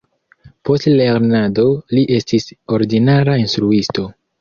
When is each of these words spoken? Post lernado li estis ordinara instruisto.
Post 0.69 0.87
lernado 0.93 1.67
li 1.97 2.07
estis 2.19 2.51
ordinara 2.79 3.41
instruisto. 3.47 4.13